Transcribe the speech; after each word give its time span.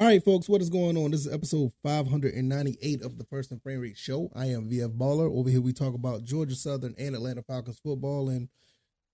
All 0.00 0.06
right, 0.06 0.24
folks, 0.24 0.48
what 0.48 0.62
is 0.62 0.70
going 0.70 0.96
on? 0.96 1.10
This 1.10 1.26
is 1.26 1.32
episode 1.34 1.72
598 1.82 3.02
of 3.02 3.18
the 3.18 3.24
First 3.24 3.50
and 3.50 3.60
Frame 3.60 3.80
Rate 3.80 3.96
Show. 3.96 4.30
I 4.32 4.46
am 4.46 4.70
VF 4.70 4.96
Baller. 4.96 5.28
Over 5.28 5.50
here, 5.50 5.60
we 5.60 5.72
talk 5.72 5.92
about 5.92 6.22
Georgia 6.22 6.54
Southern 6.54 6.94
and 6.96 7.16
Atlanta 7.16 7.42
Falcons 7.42 7.80
football, 7.80 8.28
and 8.28 8.48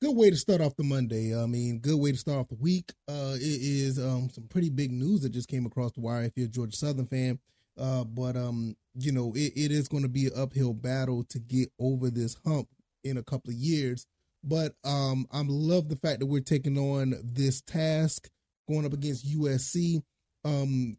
good 0.03 0.15
way 0.15 0.29
to 0.29 0.37
start 0.37 0.61
off 0.61 0.77
the 0.77 0.85
Monday. 0.85 1.35
I 1.35 1.47
mean, 1.47 1.79
good 1.79 1.99
way 1.99 2.13
to 2.13 2.19
start 2.19 2.39
off 2.39 2.49
the 2.51 2.57
week. 2.57 2.93
Uh, 3.09 3.33
it 3.37 3.41
is 3.41 3.99
um, 3.99 4.29
some 4.29 4.45
pretty 4.49 4.69
big 4.69 4.93
news 4.93 5.23
that 5.23 5.31
just 5.31 5.49
came 5.49 5.65
across 5.65 5.93
the 5.93 6.03
wire 6.03 6.25
if 6.25 6.33
you're 6.37 6.49
a 6.49 6.51
Georgia 6.51 6.77
Southern 6.77 7.07
fan. 7.07 7.39
Uh, 7.81 8.05
but 8.05 8.37
um, 8.37 8.77
you 8.95 9.11
know, 9.11 9.33
it, 9.35 9.55
it 9.57 9.73
is 9.73 9.89
going 9.89 10.03
to 10.03 10.09
be 10.11 10.27
an 10.27 10.33
uphill 10.37 10.75
battle 10.75 11.25
to 11.31 11.39
get 11.39 11.71
over 11.81 12.11
this 12.11 12.37
hump 12.45 12.69
in 13.05 13.17
a 13.17 13.23
couple 13.23 13.51
of 13.51 13.57
years. 13.57 14.07
But 14.43 14.75
um, 14.85 15.27
I 15.33 15.43
love 15.47 15.89
the 15.89 15.97
fact 15.97 16.21
that 16.21 16.27
we're 16.27 16.41
taking 16.41 16.77
on 16.77 17.15
this 17.25 17.63
task 17.63 18.29
going 18.69 18.85
up 18.85 18.93
against 18.93 19.27
USC. 19.27 20.03
Um, 20.45 20.99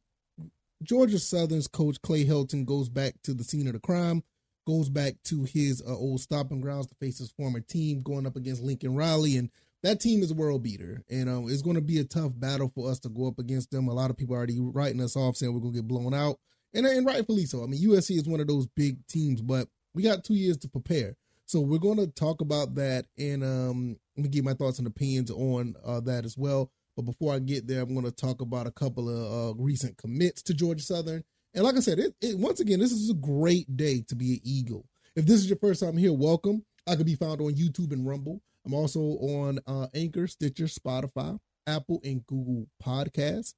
Georgia 0.83 1.19
Southern's 1.19 1.67
coach 1.67 2.01
Clay 2.01 2.25
Helton 2.25 2.65
goes 2.65 2.89
back 2.89 3.15
to 3.23 3.33
the 3.33 3.43
scene 3.43 3.67
of 3.67 3.73
the 3.73 3.79
crime, 3.79 4.23
goes 4.67 4.89
back 4.89 5.15
to 5.25 5.43
his 5.43 5.81
uh, 5.81 5.95
old 5.95 6.21
stopping 6.21 6.61
grounds 6.61 6.87
to 6.87 6.95
face 6.95 7.19
his 7.19 7.31
former 7.31 7.59
team, 7.59 8.01
going 8.01 8.25
up 8.25 8.35
against 8.35 8.61
Lincoln 8.61 8.95
Riley, 8.95 9.37
and 9.37 9.49
that 9.83 9.99
team 9.99 10.23
is 10.23 10.31
a 10.31 10.35
world 10.35 10.63
beater, 10.63 11.03
and 11.09 11.29
um, 11.29 11.49
it's 11.49 11.61
going 11.61 11.75
to 11.75 11.81
be 11.81 11.99
a 11.99 12.03
tough 12.03 12.31
battle 12.35 12.71
for 12.73 12.89
us 12.89 12.99
to 13.01 13.09
go 13.09 13.27
up 13.27 13.39
against 13.39 13.71
them. 13.71 13.87
A 13.87 13.93
lot 13.93 14.09
of 14.09 14.17
people 14.17 14.35
are 14.35 14.39
already 14.39 14.59
writing 14.59 15.01
us 15.01 15.15
off 15.15 15.37
saying 15.37 15.53
we're 15.53 15.59
going 15.59 15.73
to 15.73 15.79
get 15.79 15.87
blown 15.87 16.13
out, 16.13 16.37
and 16.73 16.85
and 16.85 17.05
rightfully 17.05 17.45
so. 17.45 17.63
I 17.63 17.67
mean, 17.67 17.87
USC 17.87 18.17
is 18.17 18.27
one 18.27 18.39
of 18.39 18.47
those 18.47 18.67
big 18.67 19.05
teams, 19.07 19.41
but 19.41 19.67
we 19.93 20.03
got 20.03 20.23
two 20.23 20.33
years 20.33 20.57
to 20.57 20.67
prepare. 20.67 21.15
So 21.45 21.59
we're 21.59 21.77
going 21.77 21.97
to 21.97 22.07
talk 22.07 22.41
about 22.41 22.75
that, 22.75 23.05
and 23.17 23.43
um, 23.43 23.97
let 24.17 24.23
me 24.23 24.29
give 24.29 24.43
my 24.43 24.53
thoughts 24.53 24.79
and 24.79 24.87
opinions 24.87 25.29
on 25.29 25.75
uh, 25.85 25.99
that 26.01 26.25
as 26.25 26.35
well. 26.37 26.71
But 26.95 27.03
before 27.03 27.33
I 27.33 27.39
get 27.39 27.67
there, 27.67 27.81
I'm 27.81 27.93
going 27.93 28.05
to 28.05 28.11
talk 28.11 28.41
about 28.41 28.67
a 28.67 28.71
couple 28.71 29.09
of 29.09 29.57
uh, 29.57 29.61
recent 29.61 29.97
commits 29.97 30.41
to 30.43 30.53
Georgia 30.53 30.83
Southern. 30.83 31.23
And 31.53 31.63
like 31.63 31.75
I 31.75 31.79
said, 31.79 31.99
it, 31.99 32.13
it, 32.21 32.37
once 32.37 32.59
again, 32.59 32.79
this 32.79 32.91
is 32.91 33.09
a 33.09 33.15
great 33.15 33.75
day 33.75 34.03
to 34.07 34.15
be 34.15 34.33
an 34.33 34.39
Eagle. 34.43 34.85
If 35.15 35.25
this 35.25 35.39
is 35.39 35.47
your 35.47 35.57
first 35.57 35.81
time 35.81 35.97
here, 35.97 36.13
welcome. 36.13 36.65
I 36.87 36.95
can 36.95 37.05
be 37.05 37.15
found 37.15 37.41
on 37.41 37.53
YouTube 37.53 37.91
and 37.91 38.07
Rumble. 38.07 38.41
I'm 38.65 38.73
also 38.73 38.99
on 38.99 39.59
uh, 39.67 39.87
Anchor, 39.93 40.27
Stitcher, 40.27 40.65
Spotify, 40.65 41.39
Apple, 41.67 42.01
and 42.03 42.25
Google 42.27 42.67
Podcasts. 42.83 43.53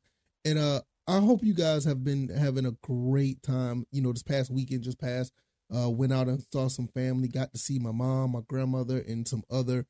And 0.45 0.59
uh, 0.59 0.81
I 1.07 1.19
hope 1.19 1.43
you 1.43 1.53
guys 1.53 1.85
have 1.85 2.03
been 2.03 2.29
having 2.29 2.65
a 2.65 2.75
great 2.83 3.41
time. 3.41 3.85
You 3.91 4.01
know, 4.01 4.11
this 4.11 4.23
past 4.23 4.51
weekend 4.51 4.83
just 4.83 4.99
passed. 4.99 5.33
Uh, 5.75 5.89
went 5.89 6.13
out 6.13 6.27
and 6.27 6.43
saw 6.53 6.67
some 6.67 6.87
family. 6.87 7.27
Got 7.27 7.51
to 7.53 7.57
see 7.57 7.79
my 7.79 7.91
mom, 7.91 8.31
my 8.31 8.41
grandmother, 8.47 8.99
and 8.99 9.27
some 9.27 9.43
other 9.49 9.85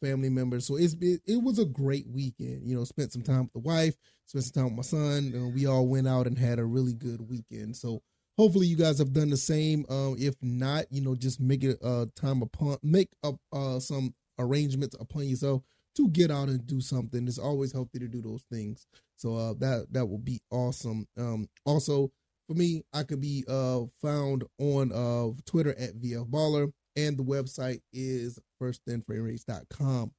family 0.00 0.28
members. 0.28 0.66
So 0.66 0.76
it's 0.76 0.94
it, 1.00 1.20
it 1.26 1.42
was 1.42 1.58
a 1.58 1.64
great 1.64 2.06
weekend. 2.08 2.68
You 2.68 2.76
know, 2.76 2.84
spent 2.84 3.12
some 3.12 3.22
time 3.22 3.42
with 3.42 3.52
the 3.52 3.58
wife, 3.60 3.94
spent 4.26 4.44
some 4.44 4.52
time 4.52 4.76
with 4.76 4.86
my 4.86 4.98
son. 4.98 5.32
And 5.34 5.54
we 5.54 5.66
all 5.66 5.86
went 5.86 6.08
out 6.08 6.26
and 6.26 6.38
had 6.38 6.58
a 6.58 6.64
really 6.64 6.94
good 6.94 7.28
weekend. 7.28 7.76
So 7.76 8.02
hopefully 8.36 8.66
you 8.66 8.76
guys 8.76 8.98
have 8.98 9.12
done 9.12 9.30
the 9.30 9.36
same. 9.36 9.84
Um, 9.88 10.16
if 10.18 10.34
not, 10.42 10.86
you 10.90 11.00
know, 11.00 11.14
just 11.14 11.40
make 11.40 11.64
it 11.64 11.78
a 11.82 12.08
time 12.16 12.42
upon 12.42 12.78
make 12.82 13.10
up 13.22 13.36
uh, 13.52 13.78
some 13.78 14.14
arrangements 14.38 14.96
upon 14.98 15.24
yourself 15.24 15.62
to 15.96 16.08
get 16.08 16.30
out 16.30 16.48
and 16.48 16.66
do 16.66 16.80
something. 16.80 17.26
It's 17.26 17.38
always 17.38 17.72
healthy 17.72 17.98
to 17.98 18.08
do 18.08 18.22
those 18.22 18.44
things. 18.50 18.86
So 19.16 19.36
uh, 19.36 19.54
that 19.58 19.88
that 19.92 20.06
will 20.06 20.18
be 20.18 20.40
awesome. 20.50 21.06
Um, 21.18 21.48
also 21.64 22.10
for 22.48 22.54
me, 22.54 22.82
I 22.92 23.04
could 23.04 23.20
be 23.20 23.44
uh 23.48 23.82
found 24.00 24.44
on 24.58 24.92
uh 24.92 25.32
Twitter 25.46 25.74
at 25.78 26.00
VF 26.00 26.28
Baller, 26.28 26.72
and 26.96 27.16
the 27.16 27.24
website 27.24 27.80
is 27.92 28.38
firstandframerates.com. 28.60 30.12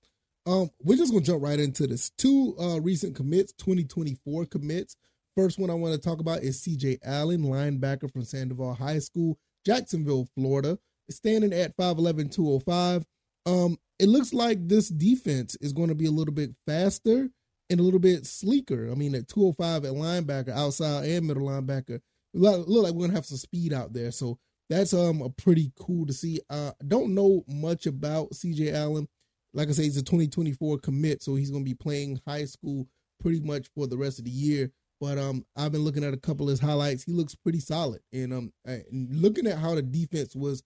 Um, 0.46 0.70
we're 0.82 0.98
just 0.98 1.14
gonna 1.14 1.24
jump 1.24 1.44
right 1.44 1.60
into 1.60 1.88
this. 1.88 2.12
Two 2.18 2.56
uh 2.60 2.80
recent 2.82 3.16
commits, 3.16 3.54
2024 3.54 4.46
commits. 4.46 4.96
First 5.36 5.58
one 5.58 5.70
I 5.70 5.74
want 5.74 5.96
to 5.96 6.00
talk 6.00 6.20
about 6.20 6.44
is 6.44 6.62
CJ 6.62 7.00
Allen, 7.04 7.44
linebacker 7.44 8.12
from 8.12 8.24
Sandoval 8.24 8.76
High 8.76 9.00
School, 9.00 9.38
Jacksonville, 9.66 10.28
Florida. 10.36 10.78
Standing 11.10 11.54
at 11.54 11.76
5'11, 11.76 12.32
205. 12.32 13.06
Um, 13.46 13.78
it 14.00 14.08
looks 14.08 14.34
like 14.34 14.68
this 14.68 14.88
defense 14.88 15.56
is 15.60 15.74
going 15.74 15.90
to 15.90 15.96
be 15.96 16.06
a 16.06 16.12
little 16.12 16.34
bit 16.34 16.52
faster 16.66 17.30
and 17.70 17.80
a 17.80 17.84
little 17.84 18.00
bit 18.00 18.26
sleeker. 18.26 18.90
I 18.90 18.96
mean, 18.96 19.14
at 19.16 19.28
205 19.28 19.86
at 19.86 19.92
linebacker, 19.92 20.50
outside 20.50 21.06
and 21.06 21.28
middle 21.28 21.48
linebacker, 21.48 22.00
look, 22.34 22.68
like 22.68 22.94
we're 22.94 23.08
gonna 23.08 23.14
have 23.14 23.26
some 23.26 23.38
speed 23.38 23.74
out 23.74 23.94
there. 23.94 24.12
So 24.12 24.40
that's 24.70 24.94
um 24.94 25.22
a 25.22 25.30
pretty 25.30 25.72
cool 25.80 26.06
to 26.06 26.14
see. 26.14 26.40
Uh, 26.50 26.72
don't 26.88 27.14
know 27.14 27.44
much 27.48 27.86
about 27.86 28.32
CJ 28.32 28.74
Allen. 28.74 29.08
Like 29.54 29.70
I 29.70 29.72
say, 29.72 29.84
he's 29.84 29.98
a 29.98 30.04
2024 30.04 30.80
commit, 30.80 31.22
so 31.22 31.36
he's 31.36 31.52
gonna 31.52 31.64
be 31.64 31.74
playing 31.76 32.22
high 32.28 32.46
school 32.46 32.88
pretty 33.20 33.40
much 33.40 33.68
for 33.76 33.88
the 33.88 33.98
rest 33.98 34.20
of 34.20 34.26
the 34.26 34.32
year. 34.32 34.72
But 35.00 35.18
um, 35.18 35.46
I've 35.56 35.72
been 35.72 35.82
looking 35.82 36.04
at 36.04 36.14
a 36.14 36.18
couple 36.18 36.48
of 36.48 36.52
his 36.52 36.60
highlights. 36.60 37.04
He 37.04 37.12
looks 37.12 37.36
pretty 37.36 37.60
solid, 37.60 38.02
and 38.14 38.34
um, 38.34 38.54
looking 38.92 39.48
at 39.48 39.58
how 39.58 39.76
the 39.76 39.82
defense 39.82 40.36
was 40.36 40.64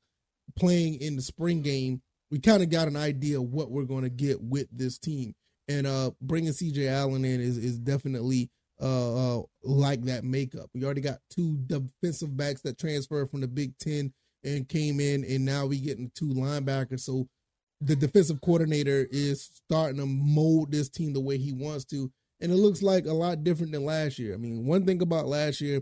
playing 0.56 1.02
in 1.02 1.16
the 1.16 1.22
spring 1.22 1.62
game, 1.62 2.02
we 2.30 2.40
kind 2.40 2.62
of 2.62 2.70
got 2.70 2.88
an 2.88 2.96
idea 2.96 3.40
of 3.40 3.52
what 3.52 3.72
we're 3.72 3.84
going 3.84 4.04
to 4.04 4.10
get 4.10 4.42
with 4.42 4.68
this 4.72 4.98
team. 4.98 5.34
And 5.68 5.88
uh, 5.88 6.12
bringing 6.22 6.52
CJ 6.52 6.90
Allen 6.90 7.26
in 7.26 7.42
is 7.42 7.58
is 7.58 7.78
definitely 7.78 8.50
uh, 8.82 9.40
uh, 9.40 9.44
like 9.64 10.04
that 10.04 10.24
makeup. 10.24 10.70
We 10.74 10.84
already 10.84 11.02
got 11.02 11.20
two 11.30 11.58
defensive 11.68 12.36
backs 12.36 12.62
that 12.62 12.78
transferred 12.78 13.30
from 13.30 13.42
the 13.42 13.48
Big 13.48 13.78
Ten 13.78 14.14
and 14.44 14.68
came 14.68 15.00
in, 15.00 15.24
and 15.24 15.46
now 15.46 15.66
we 15.66 15.80
getting 15.80 16.12
two 16.16 16.30
linebackers. 16.30 17.02
So 17.02 17.28
the 17.82 17.96
defensive 17.96 18.42
coordinator 18.42 19.08
is 19.12 19.50
starting 19.66 19.98
to 19.98 20.06
mold 20.06 20.72
this 20.72 20.90
team 20.90 21.14
the 21.14 21.20
way 21.20 21.38
he 21.38 21.54
wants 21.54 21.86
to, 21.86 22.12
and 22.40 22.52
it 22.52 22.56
looks 22.56 22.82
like 22.82 23.06
a 23.06 23.14
lot 23.14 23.44
different 23.44 23.72
than 23.72 23.86
last 23.86 24.20
year. 24.20 24.34
I 24.34 24.38
mean, 24.38 24.66
one 24.66 24.86
thing 24.86 25.02
about 25.02 25.28
last 25.28 25.62
year, 25.62 25.82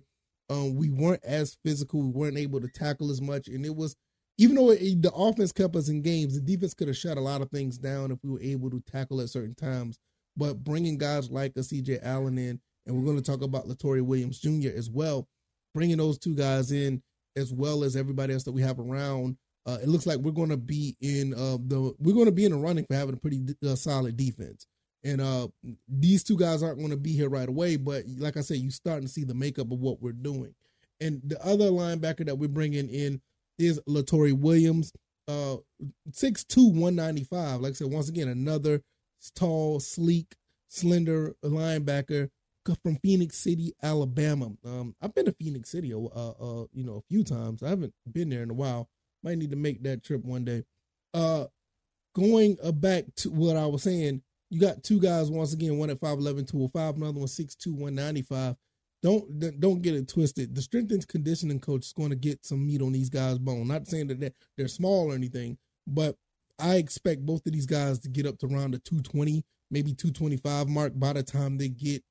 um, 0.49 0.75
we 0.75 0.89
weren't 0.89 1.23
as 1.23 1.57
physical, 1.65 2.01
we 2.01 2.09
weren't 2.09 2.37
able 2.37 2.61
to 2.61 2.67
tackle 2.67 3.11
as 3.11 3.21
much, 3.21 3.47
and 3.47 3.65
it 3.65 3.75
was 3.75 3.95
even 4.37 4.55
though 4.55 4.71
it, 4.71 5.01
the 5.01 5.11
offense 5.13 5.51
kept 5.51 5.75
us 5.75 5.89
in 5.89 6.01
games, 6.01 6.35
the 6.35 6.41
defense 6.41 6.73
could 6.73 6.87
have 6.87 6.97
shut 6.97 7.17
a 7.17 7.21
lot 7.21 7.41
of 7.41 7.49
things 7.51 7.77
down 7.77 8.11
if 8.11 8.19
we 8.23 8.29
were 8.29 8.41
able 8.41 8.69
to 8.69 8.81
tackle 8.91 9.21
at 9.21 9.29
certain 9.29 9.55
times. 9.55 9.97
But 10.35 10.63
bringing 10.63 10.97
guys 10.97 11.29
like 11.31 11.53
a 11.55 11.59
CJ 11.59 11.99
Allen 12.03 12.37
in 12.37 12.59
and 12.85 12.95
we're 12.95 13.05
going 13.05 13.21
to 13.21 13.23
talk 13.23 13.41
about 13.41 13.67
Latory 13.67 14.01
Williams 14.01 14.39
Jr. 14.39 14.69
as 14.75 14.89
well, 14.89 15.27
bringing 15.73 15.97
those 15.97 16.17
two 16.17 16.35
guys 16.35 16.71
in 16.71 17.01
as 17.35 17.51
well 17.51 17.83
as 17.83 17.95
everybody 17.95 18.33
else 18.33 18.43
that 18.43 18.51
we 18.51 18.61
have 18.61 18.79
around. 18.79 19.37
Uh, 19.65 19.79
it 19.81 19.89
looks 19.89 20.05
like 20.05 20.19
we're 20.19 20.31
going 20.31 20.49
to 20.49 20.57
be 20.57 20.95
in 21.01 21.33
uh, 21.33 21.57
the 21.67 21.93
we're 21.99 22.13
going 22.13 22.27
to 22.27 22.31
be 22.31 22.45
in 22.45 22.51
the 22.51 22.57
running 22.57 22.85
for 22.85 22.95
having 22.95 23.15
a 23.15 23.17
pretty 23.17 23.43
uh, 23.67 23.75
solid 23.75 24.15
defense. 24.15 24.67
And 25.03 25.21
uh, 25.21 25.47
these 25.87 26.23
two 26.23 26.37
guys 26.37 26.63
aren't 26.63 26.79
going 26.79 26.91
to 26.91 26.97
be 26.97 27.13
here 27.13 27.29
right 27.29 27.47
away, 27.47 27.77
but 27.77 28.05
like 28.17 28.37
I 28.37 28.41
said, 28.41 28.57
you're 28.57 28.71
starting 28.71 29.07
to 29.07 29.11
see 29.11 29.23
the 29.23 29.35
makeup 29.35 29.71
of 29.71 29.79
what 29.79 30.01
we're 30.01 30.13
doing. 30.13 30.53
And 30.99 31.21
the 31.23 31.43
other 31.45 31.65
linebacker 31.65 32.25
that 32.25 32.37
we're 32.37 32.47
bringing 32.49 32.89
in 32.89 33.21
is 33.59 33.79
Latory 33.87 34.33
Williams, 34.33 34.91
uh, 35.27 35.57
6'2", 36.09 36.73
195. 36.73 37.61
Like 37.61 37.71
I 37.71 37.73
said, 37.73 37.91
once 37.91 38.09
again, 38.09 38.27
another 38.27 38.81
tall, 39.35 39.79
sleek, 39.79 40.35
slender 40.69 41.35
linebacker 41.43 42.29
from 42.83 42.97
Phenix 42.97 43.37
City, 43.37 43.73
Alabama. 43.83 44.51
Um, 44.65 44.95
I've 45.01 45.13
been 45.13 45.25
to 45.25 45.31
Phenix 45.33 45.69
City, 45.69 45.93
uh, 45.93 45.97
uh, 45.97 46.65
you 46.73 46.83
know, 46.83 46.97
a 46.97 47.13
few 47.13 47.23
times. 47.23 47.61
I 47.61 47.69
haven't 47.69 47.93
been 48.11 48.29
there 48.29 48.43
in 48.43 48.49
a 48.49 48.55
while. 48.55 48.89
Might 49.23 49.37
need 49.37 49.51
to 49.51 49.57
make 49.57 49.83
that 49.83 50.03
trip 50.03 50.23
one 50.23 50.45
day. 50.45 50.63
Uh, 51.13 51.45
going 52.15 52.57
uh, 52.63 52.71
back 52.71 53.05
to 53.17 53.29
what 53.29 53.55
I 53.55 53.65
was 53.65 53.83
saying, 53.83 54.21
you 54.49 54.59
got 54.59 54.83
two 54.83 54.99
guys 54.99 55.29
once 55.29 55.53
again, 55.53 55.77
one 55.77 55.89
at 55.89 55.99
5'11", 55.99 56.47
205, 56.47 56.95
another 56.95 57.19
one 57.19 57.27
6'2", 57.27 57.67
195. 57.67 58.55
Don't 59.03 59.59
don't 59.59 59.81
get 59.83 59.93
it 59.93 60.07
twisted. 60.07 60.55
The 60.55 60.61
strength 60.61 60.91
and 60.91 61.07
conditioning 61.07 61.59
coach 61.59 61.85
is 61.85 61.93
going 61.93 62.09
to 62.09 62.15
get 62.15 62.43
some 62.43 62.65
meat 62.65 62.81
on 62.81 62.91
these 62.91 63.09
guys' 63.09 63.37
bone. 63.37 63.67
Not 63.67 63.87
saying 63.87 64.07
that 64.07 64.19
they're, 64.19 64.31
they're 64.57 64.67
small 64.67 65.11
or 65.11 65.15
anything, 65.15 65.57
but 65.85 66.15
I 66.57 66.75
expect 66.75 67.25
both 67.25 67.45
of 67.45 67.53
these 67.53 67.67
guys 67.67 67.99
to 67.99 68.09
get 68.09 68.25
up 68.25 68.39
to 68.39 68.47
around 68.47 68.71
the 68.71 68.79
220, 68.79 69.43
maybe 69.69 69.93
225 69.93 70.67
mark 70.69 70.93
by 70.95 71.13
the 71.13 71.21
time 71.21 71.57
they 71.57 71.67
get 71.67 72.03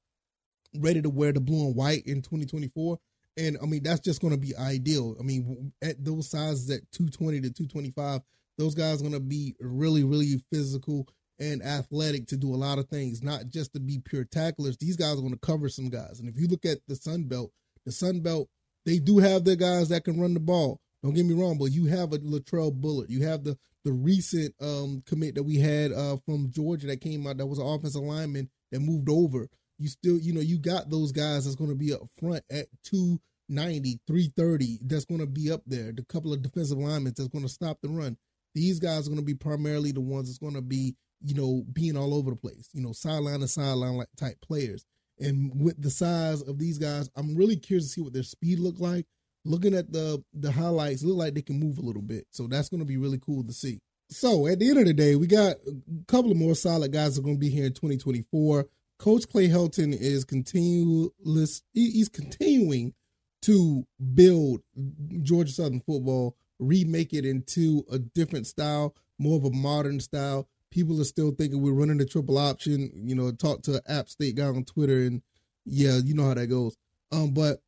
ready 0.77 1.03
to 1.03 1.11
wear 1.11 1.33
the 1.33 1.41
blue 1.41 1.67
and 1.67 1.77
white 1.77 2.05
in 2.07 2.23
2024. 2.23 2.99
And 3.37 3.59
I 3.63 3.67
mean, 3.67 3.83
that's 3.83 4.01
just 4.01 4.21
going 4.21 4.33
to 4.33 4.39
be 4.39 4.57
ideal. 4.57 5.17
I 5.19 5.23
mean, 5.23 5.73
at 5.83 6.05
those 6.05 6.31
sizes 6.31 6.71
at 6.71 6.91
220 6.93 7.41
to 7.41 7.51
225, 7.51 8.21
those 8.59 8.75
guys 8.75 9.01
are 9.01 9.05
going 9.05 9.13
to 9.13 9.21
be 9.21 9.57
really, 9.61 10.05
really 10.05 10.41
physical 10.53 11.09
and 11.41 11.63
athletic 11.63 12.29
to 12.29 12.37
do 12.37 12.55
a 12.55 12.57
lot 12.57 12.79
of 12.79 12.89
things, 12.89 13.23
not 13.23 13.49
just 13.49 13.73
to 13.75 13.81
be 13.81 13.99
pure 13.99 14.25
tacklers. 14.25 14.77
These 14.77 14.97
guys 14.97 15.19
are 15.19 15.23
going 15.23 15.33
to 15.33 15.39
cover 15.39 15.69
some 15.69 15.91
guys. 15.91 16.21
And 16.21 16.29
if 16.29 16.39
you 16.39 16.47
look 16.47 16.65
at 16.65 16.79
the 16.87 16.95
Sun 16.95 17.25
Belt, 17.25 17.51
the 17.85 17.91
Sun 17.91 18.21
Belt, 18.21 18.49
they 18.87 18.99
do 18.99 19.19
have 19.19 19.45
their 19.45 19.57
guys 19.57 19.89
that 19.89 20.05
can 20.05 20.21
run 20.21 20.35
the 20.35 20.41
ball. 20.41 20.81
Don't 21.03 21.15
get 21.15 21.27
me 21.27 21.35
wrong, 21.35 21.59
but 21.59 21.73
you 21.73 21.87
have 21.87 22.13
a 22.13 22.19
Latrell 22.19 22.73
Bullet. 22.73 23.11
You 23.11 23.25
have 23.25 23.45
the 23.45 23.59
the 23.85 23.93
recent 23.93 24.55
um, 24.63 25.03
commit 25.07 25.35
that 25.35 25.43
we 25.43 25.57
had 25.57 25.93
uh, 25.93 26.17
from 26.25 26.51
Georgia 26.51 26.87
that 26.87 27.03
came 27.03 27.27
out 27.27 27.37
that 27.37 27.47
was 27.47 27.59
an 27.59 27.67
offensive 27.67 28.01
lineman 28.01 28.49
that 28.73 28.81
moved 28.81 29.11
over 29.11 29.47
you 29.85 29.91
still, 29.91 30.19
you 30.19 30.33
know, 30.33 30.41
you 30.41 30.59
got 30.59 30.89
those 30.89 31.13
guys 31.13 31.45
that's 31.45 31.57
going 31.57 31.69
to 31.69 31.77
be 31.77 31.93
up 31.93 32.01
front 32.19 32.43
at 32.51 32.69
290, 32.85 34.01
330, 34.07 34.79
that's 34.87 35.05
going 35.05 35.21
to 35.21 35.27
be 35.27 35.53
up 35.53 35.61
there. 35.67 35.93
The 35.93 36.03
couple 36.05 36.33
of 36.33 36.41
defensive 36.41 36.79
linemen 36.79 37.13
that's 37.15 37.29
going 37.29 37.45
to 37.45 37.51
stop 37.51 37.83
the 37.83 37.91
run. 37.91 38.17
These 38.55 38.81
guys 38.81 39.07
are 39.07 39.11
going 39.11 39.21
to 39.21 39.27
be 39.27 39.35
primarily 39.35 39.93
the 39.93 40.01
ones 40.01 40.29
that's 40.29 40.39
going 40.39 40.55
to 40.55 40.63
be, 40.63 40.97
you 41.23 41.35
know, 41.35 41.67
being 41.71 41.99
all 41.99 42.15
over 42.15 42.31
the 42.31 42.37
place, 42.37 42.71
you 42.73 42.81
know, 42.81 42.93
sideline 42.93 43.41
to 43.41 43.49
sideline 43.49 44.03
type 44.17 44.41
players. 44.41 44.87
And 45.19 45.53
with 45.61 45.81
the 45.81 45.91
size 45.91 46.41
of 46.41 46.59
these 46.59 46.79
guys, 46.79 47.11
I'm 47.15 47.37
really 47.37 47.57
curious 47.57 47.85
to 47.85 47.91
see 47.91 48.01
what 48.01 48.15
their 48.15 48.23
speed 48.23 48.61
look 48.61 48.81
like. 48.81 49.05
Looking 49.45 49.75
at 49.75 49.93
the 49.93 50.25
the 50.33 50.51
highlights, 50.51 51.03
look 51.03 51.19
like 51.19 51.35
they 51.35 51.43
can 51.43 51.61
move 51.61 51.77
a 51.77 51.83
little 51.83 52.01
bit. 52.01 52.27
So 52.31 52.47
that's 52.47 52.71
going 52.71 52.81
to 52.81 52.87
be 52.87 52.97
really 52.97 53.19
cool 53.19 53.45
to 53.45 53.53
see. 53.53 53.81
So 54.09 54.47
at 54.47 54.59
the 54.59 54.71
end 54.71 54.79
of 54.79 54.87
the 54.87 54.95
day, 54.95 55.15
we 55.17 55.27
got 55.27 55.57
a 55.67 56.05
couple 56.07 56.31
of 56.31 56.39
more 56.39 56.55
solid 56.55 56.91
guys 56.91 57.19
are 57.19 57.23
going 57.23 57.35
to 57.35 57.41
be 57.41 57.51
here 57.51 57.67
in 57.67 57.75
2024. 57.75 58.65
Coach 58.99 59.29
Clay 59.29 59.49
Helton 59.49 59.93
is 59.93 60.25
continuous. 60.25 61.63
He's 61.73 62.09
continuing 62.09 62.95
to 63.43 63.87
build 64.15 64.63
Georgia 65.23 65.53
Southern 65.53 65.81
football, 65.81 66.37
remake 66.59 67.13
it 67.13 67.27
into 67.27 67.85
a 67.91 67.99
different 67.99 68.47
style, 68.47 68.95
more 69.19 69.37
of 69.37 69.45
a 69.45 69.51
modern 69.51 70.01
style. 70.01 70.49
People 70.71 71.01
are 71.01 71.05
still 71.05 71.31
thinking 71.31 71.61
we're 71.61 71.73
running 71.73 71.99
the 71.99 72.07
triple 72.07 72.39
option. 72.39 72.91
You 72.95 73.15
know, 73.15 73.31
talk 73.33 73.63
to 73.63 73.75
an 73.75 73.81
App 73.87 74.09
State 74.09 74.37
guy 74.37 74.47
on 74.47 74.65
Twitter, 74.65 75.03
and 75.03 75.23
yeah, 75.65 75.99
you 75.99 76.15
know 76.15 76.27
how 76.27 76.35
that 76.35 76.47
goes. 76.47 76.77
Um, 77.13 77.33
but 77.33 77.61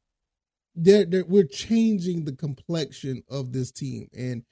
they're, 0.75 1.05
they're, 1.05 1.25
we're 1.25 1.45
changing 1.45 2.25
the 2.25 2.33
complexion 2.33 3.23
of 3.29 3.53
this 3.53 3.71
team, 3.71 4.09
and 4.17 4.45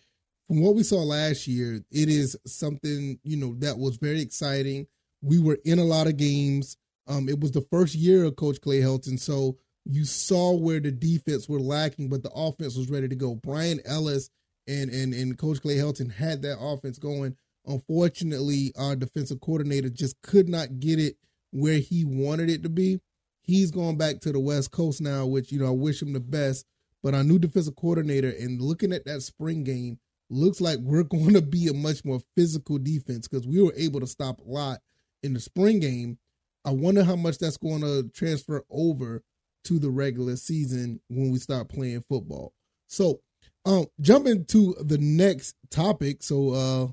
from 0.46 0.60
what 0.60 0.74
we 0.74 0.82
saw 0.82 1.02
last 1.02 1.46
year, 1.46 1.80
it 1.90 2.08
is 2.08 2.36
something 2.46 3.18
you 3.22 3.36
know 3.36 3.54
that 3.58 3.78
was 3.78 3.96
very 3.96 4.20
exciting. 4.20 4.86
We 5.24 5.38
were 5.38 5.58
in 5.64 5.78
a 5.78 5.84
lot 5.84 6.06
of 6.06 6.16
games. 6.16 6.76
Um, 7.06 7.28
it 7.28 7.40
was 7.40 7.52
the 7.52 7.66
first 7.70 7.94
year 7.94 8.24
of 8.24 8.36
Coach 8.36 8.60
Clay 8.60 8.80
Helton, 8.80 9.18
so 9.18 9.56
you 9.84 10.04
saw 10.04 10.52
where 10.52 10.80
the 10.80 10.90
defense 10.90 11.48
were 11.48 11.60
lacking, 11.60 12.08
but 12.08 12.22
the 12.22 12.30
offense 12.34 12.76
was 12.76 12.90
ready 12.90 13.08
to 13.08 13.14
go. 13.14 13.34
Bryan 13.34 13.80
Ellis 13.84 14.30
and 14.66 14.90
and 14.90 15.12
and 15.12 15.38
Coach 15.38 15.60
Clay 15.60 15.76
Helton 15.76 16.12
had 16.12 16.42
that 16.42 16.58
offense 16.58 16.98
going. 16.98 17.36
Unfortunately, 17.66 18.72
our 18.78 18.96
defensive 18.96 19.40
coordinator 19.40 19.88
just 19.88 20.20
could 20.22 20.48
not 20.48 20.80
get 20.80 20.98
it 20.98 21.16
where 21.50 21.78
he 21.78 22.04
wanted 22.04 22.50
it 22.50 22.62
to 22.62 22.68
be. 22.68 23.00
He's 23.42 23.70
going 23.70 23.96
back 23.96 24.20
to 24.20 24.32
the 24.32 24.40
West 24.40 24.70
Coast 24.70 25.00
now, 25.00 25.26
which 25.26 25.52
you 25.52 25.58
know 25.58 25.66
I 25.66 25.70
wish 25.70 26.02
him 26.02 26.12
the 26.12 26.20
best. 26.20 26.66
But 27.02 27.14
our 27.14 27.24
new 27.24 27.38
defensive 27.38 27.76
coordinator 27.76 28.30
and 28.30 28.60
looking 28.62 28.92
at 28.92 29.04
that 29.04 29.20
spring 29.20 29.62
game 29.62 29.98
looks 30.30 30.60
like 30.60 30.78
we're 30.78 31.02
going 31.02 31.34
to 31.34 31.42
be 31.42 31.68
a 31.68 31.74
much 31.74 32.04
more 32.04 32.20
physical 32.34 32.78
defense 32.78 33.28
because 33.28 33.46
we 33.46 33.62
were 33.62 33.74
able 33.76 34.00
to 34.00 34.06
stop 34.06 34.40
a 34.40 34.50
lot 34.50 34.80
in 35.24 35.34
the 35.34 35.40
spring 35.40 35.80
game. 35.80 36.18
I 36.64 36.70
wonder 36.70 37.02
how 37.02 37.16
much 37.16 37.38
that's 37.38 37.56
going 37.56 37.80
to 37.80 38.08
transfer 38.14 38.64
over 38.70 39.22
to 39.64 39.78
the 39.78 39.90
regular 39.90 40.36
season 40.36 41.00
when 41.08 41.30
we 41.30 41.38
start 41.38 41.68
playing 41.68 42.04
football. 42.08 42.52
So, 42.86 43.20
um, 43.64 43.86
jumping 44.00 44.44
to 44.46 44.76
the 44.80 44.98
next 44.98 45.56
topic. 45.70 46.22
So, 46.22 46.50
uh, 46.50 46.92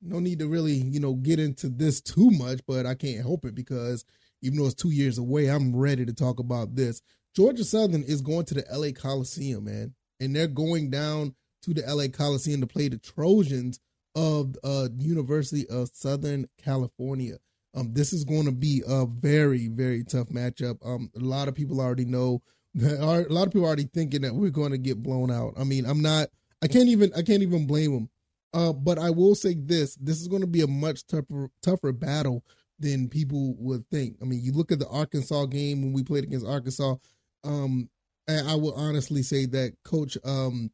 no 0.00 0.20
need 0.20 0.38
to 0.38 0.48
really, 0.48 0.74
you 0.74 1.00
know, 1.00 1.14
get 1.14 1.38
into 1.38 1.68
this 1.68 2.00
too 2.00 2.30
much, 2.30 2.60
but 2.66 2.86
I 2.86 2.94
can't 2.94 3.22
help 3.22 3.44
it 3.44 3.54
because 3.54 4.04
even 4.42 4.58
though 4.58 4.66
it's 4.66 4.74
two 4.74 4.90
years 4.90 5.18
away, 5.18 5.48
I'm 5.48 5.74
ready 5.74 6.04
to 6.04 6.12
talk 6.12 6.38
about 6.38 6.76
this. 6.76 7.00
Georgia 7.34 7.64
Southern 7.64 8.04
is 8.04 8.20
going 8.20 8.44
to 8.46 8.54
the 8.54 8.64
LA 8.70 8.92
Coliseum, 8.92 9.64
man, 9.64 9.94
and 10.20 10.36
they're 10.36 10.46
going 10.46 10.90
down 10.90 11.34
to 11.62 11.74
the 11.74 11.82
LA 11.82 12.08
Coliseum 12.08 12.60
to 12.60 12.66
play 12.66 12.88
the 12.88 12.98
Trojans 12.98 13.80
of 14.14 14.56
uh 14.62 14.88
University 14.98 15.68
of 15.68 15.90
Southern 15.92 16.48
California. 16.62 17.36
Um, 17.74 17.92
this 17.92 18.12
is 18.12 18.24
going 18.24 18.44
to 18.44 18.52
be 18.52 18.82
a 18.86 19.04
very, 19.04 19.68
very 19.68 20.04
tough 20.04 20.28
matchup. 20.28 20.78
Um, 20.84 21.10
a 21.16 21.20
lot 21.20 21.48
of 21.48 21.54
people 21.54 21.80
already 21.80 22.04
know 22.04 22.40
that 22.74 23.00
are, 23.02 23.22
a 23.22 23.32
lot 23.32 23.46
of 23.46 23.52
people 23.52 23.66
already 23.66 23.88
thinking 23.92 24.22
that 24.22 24.34
we're 24.34 24.50
going 24.50 24.72
to 24.72 24.78
get 24.78 25.02
blown 25.02 25.30
out. 25.30 25.54
I 25.58 25.64
mean, 25.64 25.86
I'm 25.86 26.02
not. 26.02 26.28
I 26.62 26.68
can't 26.68 26.88
even. 26.88 27.12
I 27.14 27.22
can't 27.22 27.42
even 27.42 27.66
blame 27.66 27.92
them. 27.92 28.08
Uh, 28.52 28.72
but 28.72 28.98
I 28.98 29.10
will 29.10 29.34
say 29.34 29.54
this: 29.54 29.96
this 29.96 30.20
is 30.20 30.28
going 30.28 30.42
to 30.42 30.48
be 30.48 30.62
a 30.62 30.66
much 30.66 31.06
tougher, 31.06 31.50
tougher 31.62 31.92
battle 31.92 32.44
than 32.78 33.08
people 33.08 33.54
would 33.58 33.88
think. 33.90 34.16
I 34.22 34.24
mean, 34.24 34.40
you 34.42 34.52
look 34.52 34.72
at 34.72 34.78
the 34.78 34.88
Arkansas 34.88 35.46
game 35.46 35.82
when 35.82 35.92
we 35.92 36.02
played 36.02 36.24
against 36.24 36.46
Arkansas. 36.46 36.96
Um, 37.42 37.90
I 38.28 38.54
will 38.54 38.74
honestly 38.74 39.22
say 39.22 39.46
that 39.46 39.74
Coach 39.84 40.16
um, 40.24 40.70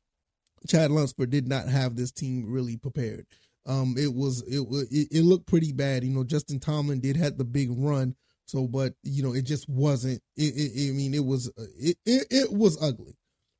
Chad 0.68 0.90
Lunsford 0.90 1.30
did 1.30 1.48
not 1.48 1.68
have 1.68 1.96
this 1.96 2.10
team 2.10 2.44
really 2.46 2.76
prepared. 2.76 3.26
Um, 3.66 3.94
it 3.98 4.14
was 4.14 4.42
it 4.46 4.60
it, 4.90 5.22
looked 5.24 5.46
pretty 5.46 5.72
bad. 5.72 6.02
You 6.04 6.10
know, 6.10 6.24
Justin 6.24 6.60
Tomlin 6.60 7.00
did 7.00 7.16
had 7.16 7.38
the 7.38 7.44
big 7.44 7.68
run, 7.70 8.16
so 8.46 8.66
but 8.66 8.94
you 9.02 9.22
know 9.22 9.34
it 9.34 9.42
just 9.42 9.68
wasn't. 9.68 10.22
It, 10.36 10.54
it 10.56 10.90
I 10.90 10.92
mean, 10.92 11.14
it 11.14 11.24
was 11.24 11.50
it, 11.78 11.96
it 12.06 12.26
it 12.30 12.52
was 12.52 12.82
ugly. 12.82 13.16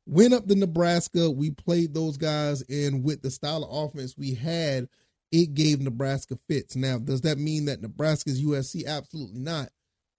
Went 0.07 0.35
up 0.35 0.47
to 0.47 0.55
Nebraska. 0.55 1.31
We 1.31 1.51
played 1.51 1.95
those 1.95 2.17
guys, 2.17 2.63
and 2.63 3.05
with 3.05 3.23
the 3.23 3.31
style 3.31 3.65
of 3.65 3.91
offense 3.91 4.17
we 4.17 4.35
had, 4.35 4.89
it 5.31 5.55
gave 5.55 5.81
Nebraska 5.81 6.39
fits. 6.49 6.75
Now, 6.77 6.99
does 6.99 7.21
that 7.23 7.39
mean 7.39 7.67
that 7.67 7.83
Nebraska's 7.83 8.43
USC? 8.43 8.87
Absolutely 8.87 9.41
not. 9.41 9.69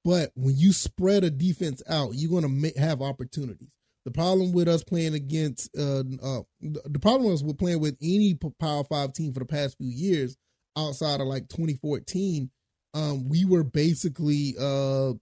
But 0.03 0.31
when 0.35 0.55
you 0.57 0.73
spread 0.73 1.23
a 1.23 1.29
defense 1.29 1.83
out, 1.87 2.15
you're 2.15 2.31
going 2.31 2.61
to 2.63 2.79
have 2.79 3.01
opportunities. 3.01 3.69
The 4.05 4.11
problem 4.11 4.51
with 4.51 4.67
us 4.67 4.83
playing 4.83 5.13
against 5.13 5.69
uh, 5.77 6.03
uh 6.23 6.41
the 6.61 6.99
problem 6.99 7.29
was 7.29 7.43
we're 7.43 7.53
playing 7.53 7.81
with 7.81 7.97
any 8.01 8.35
Power 8.59 8.83
Five 8.83 9.13
team 9.13 9.31
for 9.31 9.39
the 9.39 9.45
past 9.45 9.77
few 9.77 9.89
years 9.89 10.37
outside 10.77 11.21
of 11.21 11.27
like 11.27 11.49
2014. 11.49 12.49
Um, 12.93 13.29
we 13.29 13.45
were 13.45 13.63
basically 13.63 14.55
uh, 14.59 15.13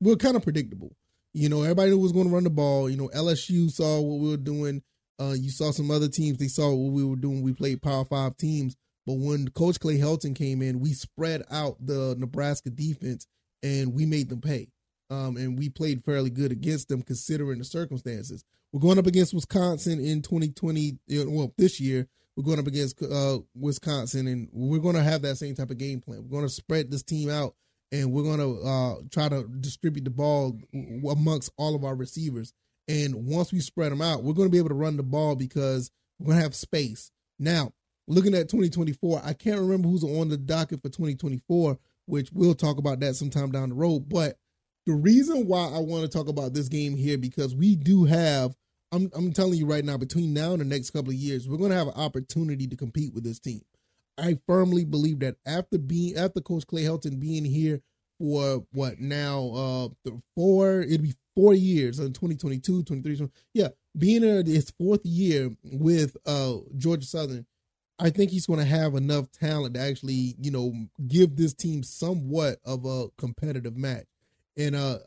we 0.00 0.12
are 0.12 0.16
kind 0.16 0.36
of 0.36 0.42
predictable. 0.42 0.94
You 1.32 1.48
know, 1.48 1.62
everybody 1.62 1.90
knew 1.90 1.98
was 1.98 2.12
going 2.12 2.28
to 2.28 2.34
run 2.34 2.44
the 2.44 2.50
ball. 2.50 2.90
You 2.90 2.96
know, 2.96 3.08
LSU 3.08 3.70
saw 3.70 4.00
what 4.00 4.20
we 4.20 4.30
were 4.30 4.36
doing. 4.36 4.82
Uh, 5.18 5.34
you 5.38 5.50
saw 5.50 5.70
some 5.70 5.90
other 5.90 6.08
teams; 6.08 6.38
they 6.38 6.48
saw 6.48 6.74
what 6.74 6.92
we 6.92 7.04
were 7.04 7.16
doing. 7.16 7.42
We 7.42 7.54
played 7.54 7.82
Power 7.82 8.04
Five 8.04 8.36
teams, 8.36 8.76
but 9.06 9.14
when 9.14 9.48
Coach 9.48 9.80
Clay 9.80 9.98
Helton 9.98 10.36
came 10.36 10.60
in, 10.60 10.80
we 10.80 10.92
spread 10.92 11.42
out 11.50 11.76
the 11.80 12.16
Nebraska 12.18 12.68
defense 12.68 13.26
and 13.62 13.94
we 13.94 14.04
made 14.04 14.28
them 14.28 14.42
pay 14.42 14.68
um, 15.10 15.36
and 15.36 15.58
we 15.58 15.68
played 15.68 16.04
fairly 16.04 16.30
good 16.30 16.52
against 16.52 16.88
them 16.88 17.02
considering 17.02 17.58
the 17.58 17.64
circumstances. 17.64 18.44
We're 18.72 18.80
going 18.80 18.98
up 18.98 19.06
against 19.06 19.34
Wisconsin 19.34 20.00
in 20.00 20.22
2020. 20.22 20.98
Well, 21.26 21.52
this 21.56 21.80
year 21.80 22.08
we're 22.36 22.44
going 22.44 22.58
up 22.58 22.66
against 22.66 23.00
uh, 23.02 23.38
Wisconsin, 23.54 24.26
and 24.26 24.48
we're 24.52 24.80
going 24.80 24.96
to 24.96 25.02
have 25.02 25.22
that 25.22 25.36
same 25.36 25.54
type 25.54 25.70
of 25.70 25.78
game 25.78 26.00
plan. 26.00 26.22
We're 26.22 26.38
going 26.38 26.48
to 26.48 26.52
spread 26.52 26.90
this 26.90 27.02
team 27.02 27.30
out, 27.30 27.54
and 27.92 28.12
we're 28.12 28.24
going 28.24 28.40
to 28.40 28.66
uh, 28.66 28.94
try 29.10 29.28
to 29.28 29.44
distribute 29.60 30.04
the 30.04 30.10
ball 30.10 30.58
amongst 30.72 31.52
all 31.56 31.74
of 31.74 31.84
our 31.84 31.94
receivers. 31.94 32.52
And 32.88 33.26
once 33.26 33.52
we 33.52 33.60
spread 33.60 33.92
them 33.92 34.02
out, 34.02 34.24
we're 34.24 34.34
going 34.34 34.48
to 34.48 34.52
be 34.52 34.58
able 34.58 34.68
to 34.70 34.74
run 34.74 34.96
the 34.96 35.02
ball 35.02 35.36
because 35.36 35.90
we're 36.18 36.26
going 36.26 36.38
to 36.38 36.42
have 36.42 36.54
space. 36.54 37.12
Now, 37.38 37.72
looking 38.06 38.34
at 38.34 38.48
2024, 38.48 39.22
I 39.24 39.32
can't 39.32 39.60
remember 39.60 39.88
who's 39.88 40.04
on 40.04 40.28
the 40.28 40.36
docket 40.36 40.82
for 40.82 40.88
2024, 40.88 41.78
which 42.06 42.30
we'll 42.32 42.54
talk 42.54 42.78
about 42.78 43.00
that 43.00 43.14
sometime 43.14 43.50
down 43.50 43.70
the 43.70 43.74
road. 43.74 44.08
But 44.08 44.38
the 44.86 44.94
reason 44.94 45.46
why 45.46 45.64
I 45.66 45.78
want 45.78 46.02
to 46.02 46.08
talk 46.08 46.28
about 46.28 46.52
this 46.52 46.68
game 46.68 46.96
here 46.96 47.18
because 47.18 47.54
we 47.54 47.76
do 47.76 48.04
have 48.04 48.54
I'm 48.92 49.10
I'm 49.14 49.32
telling 49.32 49.58
you 49.58 49.66
right 49.66 49.84
now 49.84 49.96
between 49.96 50.34
now 50.34 50.52
and 50.52 50.60
the 50.60 50.64
next 50.64 50.90
couple 50.90 51.10
of 51.10 51.16
years 51.16 51.48
we're 51.48 51.58
going 51.58 51.70
to 51.70 51.76
have 51.76 51.88
an 51.88 51.94
opportunity 51.94 52.66
to 52.66 52.76
compete 52.76 53.14
with 53.14 53.24
this 53.24 53.38
team. 53.38 53.62
I 54.16 54.38
firmly 54.46 54.84
believe 54.84 55.20
that 55.20 55.36
after 55.46 55.78
being 55.78 56.16
after 56.16 56.40
Coach 56.40 56.66
Clay 56.66 56.82
Helton 56.82 57.18
being 57.18 57.44
here 57.44 57.80
for 58.18 58.64
what 58.72 59.00
now 59.00 59.50
uh 60.06 60.12
four 60.36 60.82
it'll 60.82 61.02
be 61.02 61.14
four 61.34 61.52
years 61.54 61.98
in 61.98 62.12
2022 62.12 62.84
23 62.84 63.28
yeah 63.54 63.68
being 63.98 64.22
in 64.22 64.46
his 64.46 64.70
fourth 64.70 65.04
year 65.04 65.50
with 65.64 66.16
uh 66.26 66.54
Georgia 66.76 67.06
Southern 67.06 67.46
I 67.98 68.10
think 68.10 68.30
he's 68.30 68.46
going 68.46 68.58
to 68.58 68.64
have 68.64 68.94
enough 68.94 69.30
talent 69.32 69.74
to 69.74 69.80
actually 69.80 70.36
you 70.40 70.52
know 70.52 70.72
give 71.08 71.34
this 71.34 71.54
team 71.54 71.82
somewhat 71.82 72.58
of 72.64 72.84
a 72.84 73.08
competitive 73.18 73.76
match 73.76 74.06
and 74.56 74.74
uh, 74.74 74.98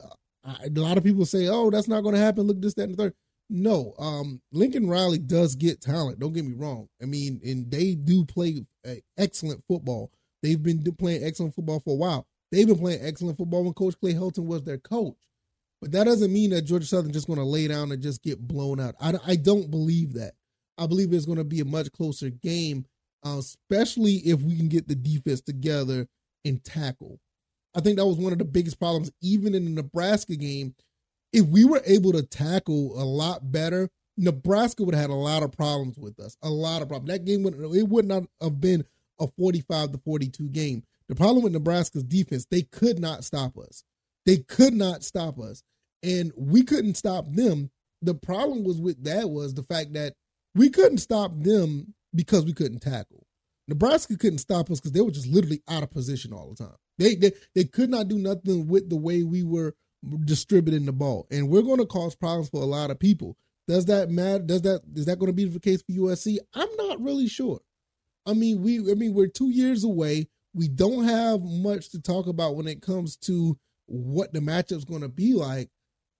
a 0.44 0.70
lot 0.70 0.98
of 0.98 1.04
people 1.04 1.26
say, 1.26 1.48
"Oh, 1.48 1.70
that's 1.70 1.88
not 1.88 2.02
going 2.02 2.14
to 2.14 2.20
happen." 2.20 2.46
Look, 2.46 2.60
this, 2.60 2.74
that, 2.74 2.84
and 2.84 2.94
the 2.94 3.04
third. 3.04 3.14
No, 3.50 3.94
um, 3.98 4.42
Lincoln 4.52 4.88
Riley 4.88 5.18
does 5.18 5.54
get 5.54 5.80
talent. 5.80 6.18
Don't 6.18 6.34
get 6.34 6.44
me 6.44 6.54
wrong. 6.54 6.88
I 7.02 7.06
mean, 7.06 7.40
and 7.42 7.70
they 7.70 7.94
do 7.94 8.24
play 8.24 8.66
excellent 9.16 9.64
football. 9.66 10.10
They've 10.42 10.62
been 10.62 10.82
playing 10.98 11.24
excellent 11.24 11.54
football 11.54 11.80
for 11.80 11.94
a 11.94 11.96
while. 11.96 12.26
They've 12.52 12.66
been 12.66 12.78
playing 12.78 13.00
excellent 13.02 13.38
football 13.38 13.64
when 13.64 13.72
Coach 13.74 13.98
Clay 14.00 14.14
Helton 14.14 14.44
was 14.44 14.64
their 14.64 14.78
coach. 14.78 15.16
But 15.80 15.92
that 15.92 16.04
doesn't 16.04 16.32
mean 16.32 16.50
that 16.50 16.62
Georgia 16.62 16.86
Southern 16.86 17.12
just 17.12 17.26
going 17.26 17.38
to 17.38 17.44
lay 17.44 17.68
down 17.68 17.92
and 17.92 18.02
just 18.02 18.22
get 18.22 18.46
blown 18.46 18.80
out. 18.80 18.94
I, 19.00 19.14
I 19.26 19.36
don't 19.36 19.70
believe 19.70 20.14
that. 20.14 20.32
I 20.76 20.86
believe 20.86 21.12
it's 21.12 21.26
going 21.26 21.38
to 21.38 21.44
be 21.44 21.60
a 21.60 21.64
much 21.64 21.90
closer 21.92 22.30
game, 22.30 22.86
uh, 23.24 23.38
especially 23.38 24.14
if 24.16 24.40
we 24.42 24.56
can 24.56 24.68
get 24.68 24.88
the 24.88 24.94
defense 24.94 25.40
together 25.40 26.06
and 26.44 26.62
tackle. 26.64 27.20
I 27.78 27.80
think 27.80 27.96
that 27.96 28.06
was 28.06 28.16
one 28.16 28.32
of 28.32 28.40
the 28.40 28.44
biggest 28.44 28.80
problems, 28.80 29.12
even 29.22 29.54
in 29.54 29.64
the 29.64 29.70
Nebraska 29.70 30.34
game. 30.34 30.74
If 31.32 31.46
we 31.46 31.64
were 31.64 31.80
able 31.86 32.10
to 32.10 32.24
tackle 32.24 33.00
a 33.00 33.04
lot 33.04 33.52
better, 33.52 33.88
Nebraska 34.16 34.82
would 34.82 34.96
have 34.96 35.02
had 35.02 35.10
a 35.10 35.14
lot 35.14 35.44
of 35.44 35.52
problems 35.52 35.96
with 35.96 36.18
us. 36.18 36.36
A 36.42 36.50
lot 36.50 36.82
of 36.82 36.88
problems. 36.88 37.12
That 37.12 37.24
game 37.24 37.44
would 37.44 37.54
it 37.54 37.88
would 37.88 38.04
not 38.04 38.24
have 38.40 38.60
been 38.60 38.84
a 39.20 39.28
45 39.28 39.92
to 39.92 39.98
42 39.98 40.48
game. 40.48 40.82
The 41.08 41.14
problem 41.14 41.44
with 41.44 41.52
Nebraska's 41.52 42.02
defense, 42.02 42.46
they 42.50 42.62
could 42.62 42.98
not 42.98 43.22
stop 43.22 43.56
us. 43.56 43.84
They 44.26 44.38
could 44.38 44.74
not 44.74 45.04
stop 45.04 45.38
us. 45.38 45.62
And 46.02 46.32
we 46.36 46.64
couldn't 46.64 46.96
stop 46.96 47.26
them. 47.28 47.70
The 48.02 48.14
problem 48.14 48.64
was 48.64 48.80
with 48.80 49.04
that 49.04 49.30
was 49.30 49.54
the 49.54 49.62
fact 49.62 49.92
that 49.92 50.14
we 50.52 50.68
couldn't 50.68 50.98
stop 50.98 51.30
them 51.36 51.94
because 52.12 52.44
we 52.44 52.54
couldn't 52.54 52.80
tackle. 52.80 53.24
Nebraska 53.68 54.16
couldn't 54.16 54.38
stop 54.38 54.68
us 54.68 54.80
because 54.80 54.92
they 54.92 55.00
were 55.00 55.12
just 55.12 55.28
literally 55.28 55.62
out 55.68 55.84
of 55.84 55.92
position 55.92 56.32
all 56.32 56.48
the 56.50 56.64
time. 56.64 56.76
They, 56.98 57.14
they 57.14 57.32
they 57.54 57.64
could 57.64 57.90
not 57.90 58.08
do 58.08 58.18
nothing 58.18 58.66
with 58.66 58.90
the 58.90 58.96
way 58.96 59.22
we 59.22 59.42
were 59.42 59.74
distributing 60.24 60.84
the 60.84 60.92
ball, 60.92 61.26
and 61.30 61.48
we're 61.48 61.62
going 61.62 61.78
to 61.78 61.86
cause 61.86 62.14
problems 62.14 62.48
for 62.48 62.62
a 62.62 62.66
lot 62.66 62.90
of 62.90 62.98
people. 62.98 63.36
Does 63.66 63.84
that 63.86 64.10
matter? 64.10 64.42
Does 64.44 64.62
that 64.62 64.82
is 64.94 65.06
that 65.06 65.18
going 65.18 65.30
to 65.30 65.34
be 65.34 65.44
the 65.44 65.60
case 65.60 65.82
for 65.82 65.92
USC? 65.92 66.38
I'm 66.54 66.68
not 66.76 67.00
really 67.00 67.28
sure. 67.28 67.60
I 68.26 68.34
mean, 68.34 68.62
we 68.62 68.78
I 68.90 68.94
mean 68.94 69.14
we're 69.14 69.28
two 69.28 69.50
years 69.50 69.84
away. 69.84 70.28
We 70.54 70.68
don't 70.68 71.04
have 71.04 71.42
much 71.42 71.90
to 71.90 72.00
talk 72.00 72.26
about 72.26 72.56
when 72.56 72.66
it 72.66 72.82
comes 72.82 73.16
to 73.18 73.58
what 73.86 74.32
the 74.32 74.40
matchup's 74.40 74.84
going 74.84 75.02
to 75.02 75.08
be 75.08 75.34
like. 75.34 75.70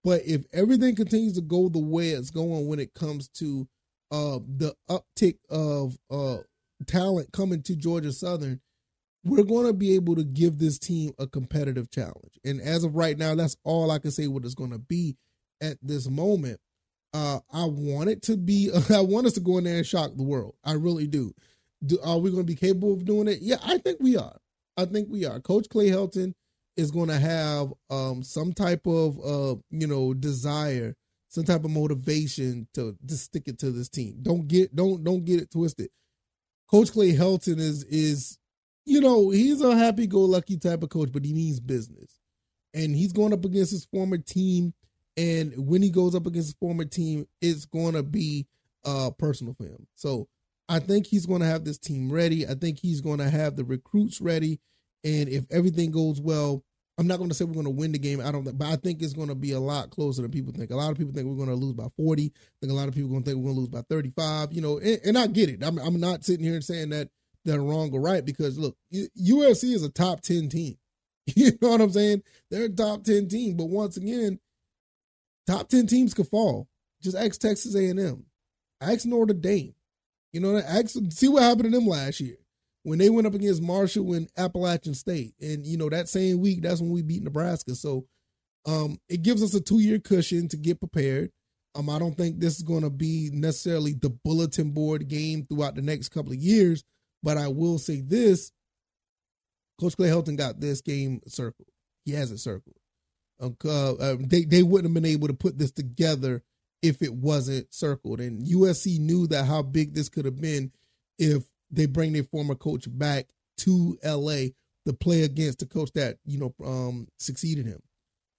But 0.05 0.23
if 0.25 0.45
everything 0.53 0.95
continues 0.95 1.35
to 1.35 1.41
go 1.41 1.69
the 1.69 1.79
way 1.79 2.11
it's 2.11 2.31
going 2.31 2.67
when 2.69 2.79
it 2.79 2.95
comes 2.95 3.29
to 3.29 3.67
uh, 4.11 4.39
the 4.47 4.75
uptick 4.89 5.39
of 5.51 5.99
uh, 6.11 6.39
talent 6.87 7.33
coming 7.33 7.63
to 7.63 7.77
Georgia 7.77 8.13
Southern, 8.13 8.61
we're 9.25 9.45
going 9.45 9.67
to 9.67 9.73
be 9.73 9.95
able 9.95 10.17
to 10.17 10.25
give 10.25 10.59
this 10.59 10.79
team 10.79 11.13
a 11.19 11.27
competitive 11.27 11.91
challenge. 11.91 12.39
And 12.45 12.61
as 12.61 12.85
of 12.85 12.95
right 12.95 13.19
now, 13.19 13.35
that's 13.35 13.57
all 13.65 13.91
I 13.91 13.99
can 13.99 14.11
say 14.11 14.27
what 14.29 14.45
it's 14.45 14.55
going 14.55 14.71
to 14.71 14.79
be 14.79 15.17
at 15.61 15.77
this 15.83 16.09
moment. 16.09 16.61
Uh, 17.13 17.41
I 17.53 17.65
want 17.65 18.11
it 18.11 18.23
to 18.23 18.37
be. 18.37 18.71
I 18.91 19.01
want 19.01 19.27
us 19.27 19.33
to 19.35 19.41
go 19.41 19.59
in 19.59 19.65
there 19.65 19.77
and 19.77 19.87
shock 19.87 20.13
the 20.17 20.23
world. 20.23 20.55
I 20.65 20.73
really 20.73 21.07
do. 21.07 21.33
do 21.85 21.99
are 22.05 22.19
we 22.19 22.31
going 22.31 22.43
to 22.47 22.53
be 22.53 22.55
capable 22.55 22.93
of 22.93 23.05
doing 23.05 23.29
it? 23.29 23.39
Yeah, 23.41 23.57
I 23.65 23.79
think 23.79 23.99
we 24.01 24.17
are. 24.17 24.39
I 24.77 24.85
think 24.85 25.09
we 25.11 25.25
are. 25.25 25.41
Coach 25.41 25.69
Clay 25.69 25.89
Helton 25.89 26.35
is 26.77 26.91
going 26.93 27.09
to 27.09 27.19
have 27.19 27.73
um, 27.91 28.23
some 28.23 28.53
type 28.53 28.87
of 28.87 29.19
uh, 29.19 29.57
you 29.71 29.87
know 29.87 30.15
desire, 30.15 30.95
some 31.29 31.45
type 31.45 31.65
of 31.65 31.71
motivation 31.71 32.69
to 32.75 32.97
to 33.07 33.17
stick 33.17 33.45
it 33.47 33.59
to 33.61 33.71
this 33.71 33.89
team. 33.89 34.19
Don't 34.23 34.47
get 34.47 34.77
don't 34.77 35.03
don't 35.03 35.25
get 35.25 35.41
it 35.41 35.51
twisted. 35.51 35.89
Coach 36.71 36.93
Clay 36.93 37.15
Helton 37.15 37.59
is 37.59 37.85
is 37.85 38.39
you 38.89 39.01
know 39.01 39.31
he's 39.31 39.61
a 39.61 39.77
happy 39.77 40.07
go 40.07 40.21
lucky 40.21 40.57
type 40.57 40.83
of 40.83 40.89
coach, 40.89 41.11
but 41.13 41.25
he 41.25 41.33
means 41.33 41.61
business, 41.61 42.19
and 42.75 42.95
he's 42.95 43.13
going 43.13 43.33
up 43.33 43.45
against 43.45 43.73
his 43.73 43.85
former 43.87 44.19
team 44.19 44.75
and 45.19 45.53
when 45.57 45.83
he 45.83 45.91
goes 45.91 46.15
up 46.15 46.27
against 46.27 46.51
his 46.51 46.57
former 46.61 46.85
team, 46.85 47.27
it's 47.43 47.65
going 47.65 47.95
to 47.95 48.05
be 48.05 48.47
uh, 48.85 49.11
personal 49.19 49.53
for 49.53 49.65
him. 49.65 49.89
So 49.97 50.29
I 50.69 50.79
think 50.79 51.09
he's 51.09 51.27
going 51.27 51.41
to 51.41 51.47
have 51.47 51.65
this 51.65 51.77
team 51.77 52.11
ready. 52.11 52.47
I 52.47 52.55
think 52.55 52.79
he's 52.79 53.01
going 53.01 53.19
to 53.19 53.29
have 53.29 53.57
the 53.57 53.65
recruits 53.65 54.21
ready. 54.21 54.61
And 55.03 55.29
if 55.29 55.45
everything 55.51 55.91
goes 55.91 56.21
well, 56.21 56.63
I'm 56.99 57.09
not 57.09 57.19
going 57.19 57.31
to 57.31 57.35
say 57.35 57.45
we're 57.45 57.55
going 57.55 57.65
to 57.65 57.71
win 57.71 57.91
the 57.91 57.99
game. 57.99 58.21
I 58.21 58.31
don't, 58.31 58.45
but 58.57 58.69
I 58.69 58.77
think 58.77 59.03
it's 59.03 59.13
going 59.13 59.29
to 59.29 59.35
be 59.35 59.53
a 59.53 59.61
lot 59.61 59.91
closer 59.91 60.23
than 60.23 60.31
people 60.31 60.53
think. 60.53 60.71
A 60.71 60.77
lot 60.77 60.93
of 60.93 60.99
people 60.99 61.13
think 61.13 61.27
we're 61.27 61.35
going 61.35 61.49
to 61.49 61.55
lose 61.57 61.75
by 61.75 61.89
40. 61.97 62.27
I 62.27 62.31
think 62.61 62.73
a 62.73 62.77
lot 62.77 62.87
of 62.87 62.95
people 62.95 63.11
are 63.11 63.13
going 63.15 63.25
to 63.25 63.31
think 63.31 63.39
we're 63.39 63.53
going 63.53 63.57
to 63.57 63.61
lose 63.61 63.69
by 63.71 63.83
35. 63.89 64.53
You 64.53 64.61
know, 64.61 64.79
and, 64.79 65.01
and 65.05 65.19
I 65.19 65.27
get 65.27 65.49
it. 65.49 65.65
I'm, 65.65 65.79
I'm 65.79 65.99
not 65.99 66.25
sitting 66.25 66.45
here 66.45 66.55
and 66.55 66.65
saying 66.65 66.91
that 66.91 67.09
they're 67.49 67.61
wrong 67.61 67.91
or 67.93 68.01
right 68.01 68.25
because 68.25 68.59
look, 68.59 68.77
USC 68.93 69.75
is 69.75 69.83
a 69.83 69.91
top 69.91 70.21
10 70.21 70.49
team. 70.49 70.77
You 71.37 71.53
know 71.61 71.69
what 71.69 71.83
I'm 71.83 71.93
saying? 71.93 72.23
They're 72.51 72.65
a 72.65 72.69
top 72.71 73.05
10 73.05 73.29
team. 73.29 73.59
But 73.59 73.67
once 73.67 73.99
again, 73.99 74.39
Top 75.49 75.67
ten 75.71 75.87
teams 75.87 76.13
could 76.13 76.29
fall. 76.29 76.69
Just 77.03 77.17
ask 77.17 77.41
Texas 77.41 77.75
A 77.75 77.89
and 77.89 77.99
M, 77.99 78.27
ask 78.83 79.07
Notre 79.07 79.33
Dame. 79.33 79.73
You 80.31 80.41
know, 80.41 80.59
ask 80.59 80.95
see 81.09 81.29
what 81.29 81.43
happened 81.43 81.65
to 81.65 81.71
them 81.71 81.87
last 81.87 82.21
year 82.21 82.37
when 82.83 82.99
they 82.99 83.09
went 83.09 83.27
up 83.27 83.33
against 83.33 83.63
Marshall 83.63 84.13
and 84.13 84.29
Appalachian 84.37 84.93
State, 84.93 85.33
and 85.41 85.67
you 85.67 85.79
know 85.79 85.89
that 85.89 86.11
same 86.11 86.41
week 86.41 86.61
that's 86.61 86.83
when 86.83 86.91
we 86.91 87.01
beat 87.01 87.23
Nebraska. 87.23 87.75
So, 87.75 88.05
um, 88.67 88.99
it 89.09 89.23
gives 89.23 89.43
us 89.43 89.55
a 89.55 89.61
two 89.63 89.79
year 89.79 89.99
cushion 89.99 90.49
to 90.49 90.59
get 90.59 90.81
prepared. 90.81 91.31
Um, 91.75 91.89
I 91.89 91.99
don't 91.99 92.15
think 92.15 92.41
this 92.41 92.59
is 92.59 92.63
going 92.63 92.83
to 92.83 92.91
be 92.91 93.31
necessarily 93.33 93.95
the 93.95 94.11
bulletin 94.11 94.73
board 94.73 95.09
game 95.09 95.47
throughout 95.47 95.77
the 95.77 95.83
next 95.83 96.11
couple 96.11 96.33
of 96.33 96.39
years, 96.39 96.85
but 97.23 97.37
I 97.37 97.49
will 97.49 97.79
say 97.79 98.01
this: 98.01 98.53
Coach 99.81 99.97
Clay 99.97 100.09
Helton 100.09 100.37
got 100.37 100.61
this 100.61 100.81
game 100.81 101.21
circled. 101.27 101.69
He 102.05 102.13
has 102.13 102.31
it 102.31 102.39
circled. 102.39 102.77
Uh, 103.41 103.93
uh, 103.95 104.17
they 104.19 104.45
they 104.45 104.63
wouldn't 104.63 104.89
have 104.89 105.03
been 105.03 105.11
able 105.11 105.29
to 105.29 105.35
put 105.35 105.59
this 105.59 105.71
together 105.71 106.43
if 106.83 107.03
it 107.03 107.15
wasn't 107.15 107.73
circled. 107.73 108.21
And 108.21 108.45
USC 108.47 108.99
knew 108.99 109.27
that 109.29 109.45
how 109.45 109.63
big 109.63 109.95
this 109.95 110.09
could 110.09 110.25
have 110.25 110.41
been 110.41 110.73
if 111.19 111.45
they 111.71 111.87
bring 111.87 112.13
their 112.13 112.25
former 112.25 112.55
coach 112.55 112.87
back 112.89 113.27
to 113.59 113.99
LA 114.05 114.51
to 114.87 114.93
play 114.93 115.23
against 115.23 115.59
the 115.59 115.67
coach 115.67 115.93
that 115.95 116.19
you 116.25 116.39
know 116.39 116.55
um, 116.65 117.09
succeeded 117.19 117.67
him. 117.67 117.81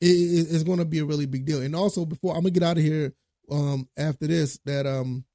It, 0.02 0.08
it, 0.08 0.48
it's 0.50 0.64
going 0.64 0.80
to 0.80 0.86
be 0.86 1.00
a 1.00 1.06
really 1.06 1.26
big 1.26 1.46
deal. 1.46 1.62
And 1.62 1.76
also, 1.76 2.06
before 2.06 2.34
I'm 2.34 2.42
gonna 2.42 2.52
get 2.52 2.64
out 2.64 2.78
of 2.78 2.84
here 2.84 3.14
um, 3.52 3.88
after 3.98 4.28
this, 4.28 4.60
that 4.66 4.86
um, 4.86 5.26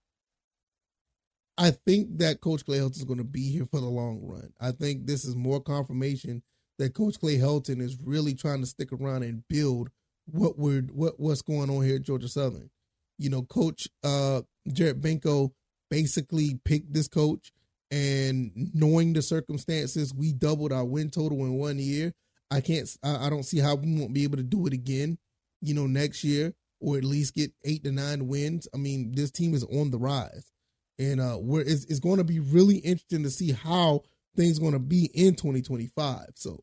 I 1.57 1.71
think 1.71 2.19
that 2.19 2.41
Coach 2.41 2.65
Clay 2.65 2.79
Helton 2.79 2.97
is 2.97 3.05
going 3.05 3.19
to 3.19 3.25
be 3.25 3.51
here 3.51 3.67
for 3.67 3.81
the 3.81 3.87
long 3.87 4.21
run. 4.23 4.53
I 4.61 4.73
think 4.73 5.07
this 5.07 5.25
is 5.25 5.37
more 5.37 5.61
confirmation 5.61 6.43
that 6.79 6.95
Coach 6.95 7.21
Clay 7.21 7.39
Helton 7.39 7.81
is 7.81 7.97
really 8.03 8.35
trying 8.35 8.61
to 8.61 8.67
stick 8.67 8.93
around 8.93 9.23
and 9.23 9.47
build 9.49 9.91
what 10.27 10.59
we're 10.59 10.83
what 10.83 11.21
what's 11.21 11.43
going 11.43 11.71
on 11.71 11.85
here 11.85 11.97
at 11.97 12.03
Georgia 12.03 12.29
Southern. 12.29 12.71
You 13.19 13.31
know, 13.31 13.43
Coach 13.43 13.89
uh 14.03 14.43
Jared 14.73 15.01
Benko 15.01 15.53
basically 15.91 16.59
picked 16.65 16.93
this 16.93 17.09
coach 17.09 17.53
and 17.91 18.51
knowing 18.75 19.13
the 19.13 19.23
circumstances, 19.23 20.13
we 20.13 20.33
doubled 20.33 20.73
our 20.73 20.85
win 20.85 21.11
total 21.11 21.39
in 21.45 21.55
one 21.55 21.79
year. 21.79 22.13
I 22.51 22.61
can't 22.61 22.89
I, 23.05 23.27
I 23.27 23.31
don't 23.31 23.45
see 23.45 23.59
how 23.59 23.77
we 23.77 23.97
won't 23.97 24.15
be 24.15 24.25
able 24.25 24.39
to 24.39 24.43
do 24.43 24.67
it 24.67 24.73
again, 24.73 25.19
you 25.61 25.75
know, 25.75 25.87
next 25.87 26.25
year 26.25 26.55
or 26.81 26.99
at 26.99 27.05
least 27.05 27.35
get 27.35 27.53
eight 27.65 27.85
to 27.85 27.93
nine 27.93 28.27
wins. 28.27 28.67
I 28.75 28.79
mean, 28.79 29.13
this 29.15 29.31
team 29.31 29.55
is 29.55 29.65
on 29.65 29.91
the 29.91 29.99
rise. 29.99 30.51
And 30.99 31.21
uh 31.21 31.39
we're 31.41 31.63
it's, 31.63 31.85
it's 31.87 32.01
going 32.01 32.19
to 32.19 32.25
be 32.25 32.41
really 32.41 32.77
interesting 32.77 33.23
to 33.25 33.31
see 33.31 33.53
how 33.53 34.03
things 34.37 34.59
going 34.59 34.73
to 34.73 34.79
be 34.79 35.11
in 35.15 35.35
2025. 35.35 36.27
So 36.35 36.63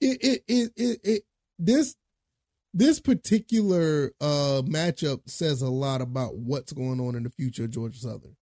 it 0.00 0.18
it 0.22 0.44
it 0.48 0.72
it, 0.76 1.00
it 1.04 1.22
this 1.58 1.96
this 2.72 3.00
particular 3.00 4.12
uh 4.20 4.62
matchup 4.64 5.28
says 5.28 5.62
a 5.62 5.70
lot 5.70 6.00
about 6.00 6.36
what's 6.36 6.72
going 6.72 7.00
on 7.00 7.14
in 7.14 7.22
the 7.22 7.30
future 7.30 7.64
of 7.64 7.70
Georgia 7.70 7.98
Southern. 7.98 8.36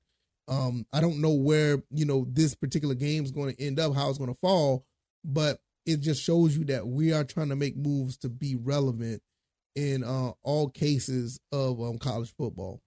Um, 0.48 0.86
I 0.92 1.00
don't 1.00 1.20
know 1.20 1.32
where 1.32 1.82
you 1.90 2.04
know 2.04 2.26
this 2.28 2.54
particular 2.54 2.94
game 2.94 3.24
is 3.24 3.30
going 3.30 3.54
to 3.54 3.62
end 3.62 3.78
up, 3.78 3.94
how 3.94 4.08
it's 4.08 4.18
going 4.18 4.32
to 4.32 4.40
fall, 4.40 4.84
but 5.24 5.60
it 5.86 6.00
just 6.00 6.22
shows 6.22 6.56
you 6.56 6.64
that 6.66 6.86
we 6.86 7.12
are 7.12 7.24
trying 7.24 7.48
to 7.48 7.56
make 7.56 7.76
moves 7.76 8.16
to 8.18 8.28
be 8.28 8.56
relevant 8.56 9.22
in 9.74 10.04
uh, 10.04 10.32
all 10.42 10.68
cases 10.68 11.40
of 11.50 11.80
um, 11.80 11.98
college 11.98 12.34
football. 12.36 12.80